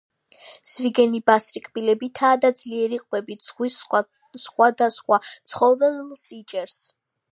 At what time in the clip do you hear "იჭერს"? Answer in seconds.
6.39-6.81